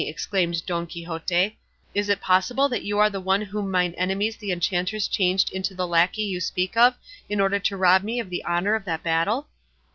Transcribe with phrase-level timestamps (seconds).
[0.07, 1.59] exclaimed Don Quixote;
[1.93, 5.75] "is it possible that you are the one whom mine enemies the enchanters changed into
[5.75, 6.95] the lacquey you speak of
[7.29, 9.47] in order to rob me of the honour of that battle?"